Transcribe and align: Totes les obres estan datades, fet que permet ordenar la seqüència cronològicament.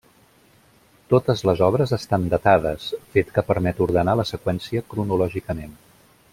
Totes 1.13 1.43
les 1.49 1.61
obres 1.67 1.93
estan 1.97 2.25
datades, 2.33 2.89
fet 3.17 3.31
que 3.37 3.45
permet 3.53 3.83
ordenar 3.89 4.19
la 4.23 4.29
seqüència 4.33 4.85
cronològicament. 4.95 5.81